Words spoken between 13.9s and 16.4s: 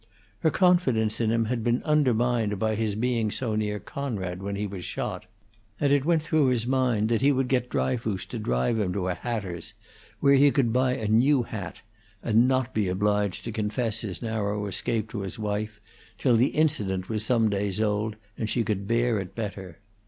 his narrow escape to his wife till